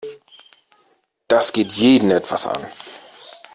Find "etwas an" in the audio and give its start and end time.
2.09-2.65